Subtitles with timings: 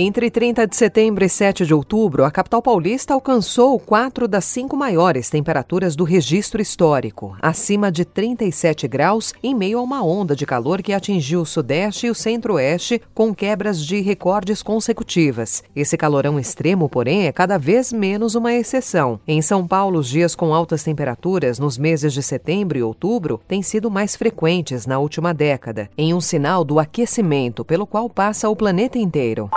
[0.00, 4.76] Entre 30 de setembro e 7 de outubro, a capital paulista alcançou quatro das cinco
[4.76, 10.46] maiores temperaturas do registro histórico, acima de 37 graus, em meio a uma onda de
[10.46, 15.64] calor que atingiu o sudeste e o centro-oeste, com quebras de recordes consecutivas.
[15.74, 19.18] Esse calorão extremo, porém, é cada vez menos uma exceção.
[19.26, 23.62] Em São Paulo, os dias com altas temperaturas nos meses de setembro e outubro têm
[23.62, 28.54] sido mais frequentes na última década, em um sinal do aquecimento pelo qual passa o
[28.54, 29.50] planeta inteiro.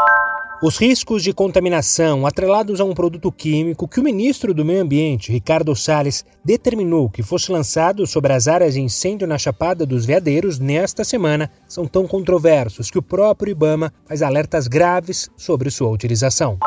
[0.64, 5.32] Os riscos de contaminação atrelados a um produto químico que o ministro do Meio Ambiente,
[5.32, 10.60] Ricardo Salles, determinou que fosse lançado sobre as áreas de incêndio na Chapada dos Veadeiros
[10.60, 16.60] nesta semana são tão controversos que o próprio Ibama faz alertas graves sobre sua utilização.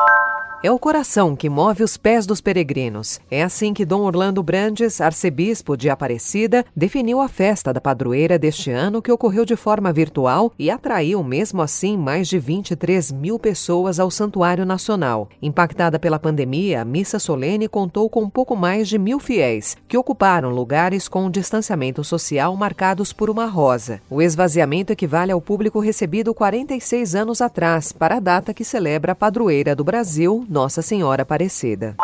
[0.63, 3.19] É o coração que move os pés dos peregrinos.
[3.29, 8.71] É assim que Dom Orlando Brandes, arcebispo de Aparecida, definiu a festa da padroeira deste
[8.71, 13.99] ano, que ocorreu de forma virtual e atraiu, mesmo assim, mais de 23 mil pessoas
[13.99, 15.29] ao Santuário Nacional.
[15.39, 20.49] Impactada pela pandemia, a missa solene contou com pouco mais de mil fiéis, que ocuparam
[20.49, 24.01] lugares com distanciamento social marcados por uma rosa.
[24.09, 29.15] O esvaziamento equivale ao público recebido 46 anos atrás, para a data que celebra a
[29.15, 31.95] padroeira do Brasil, nossa Senhora Aparecida.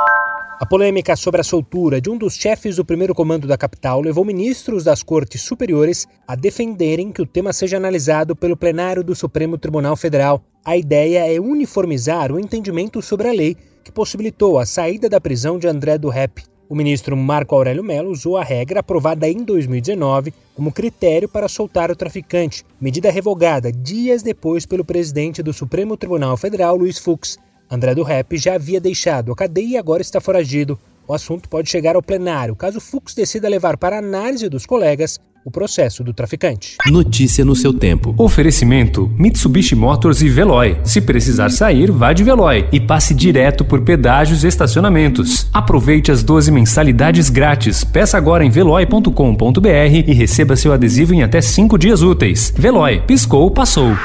[0.59, 4.23] A polêmica sobre a soltura de um dos chefes do primeiro comando da capital levou
[4.23, 9.58] ministros das cortes superiores a defenderem que o tema seja analisado pelo plenário do Supremo
[9.58, 10.44] Tribunal Federal.
[10.64, 15.58] A ideia é uniformizar o entendimento sobre a lei que possibilitou a saída da prisão
[15.58, 16.44] de André do Rep.
[16.69, 21.89] O ministro Marco Aurélio Mello usou a regra aprovada em 2019 como critério para soltar
[21.89, 27.38] o traficante, medida revogada dias depois pelo presidente do Supremo Tribunal Federal, Luiz Fux.
[27.72, 30.78] André do Rep já havia deixado a cadeia e agora está foragido.
[31.08, 35.50] O assunto pode chegar ao plenário caso Fux decida levar para análise dos colegas o
[35.50, 36.76] processo do traficante.
[36.88, 38.14] Notícia no seu tempo.
[38.18, 40.78] Oferecimento: Mitsubishi Motors e Veloy.
[40.84, 45.48] Se precisar sair, vá de Veloy e passe direto por pedágios e estacionamentos.
[45.54, 47.86] Aproveite as 12 mensalidades grátis.
[47.86, 49.70] Peça agora em veloy.com.br
[50.08, 52.54] e receba seu adesivo em até 5 dias úteis.
[52.56, 53.96] Veloy, piscou, passou.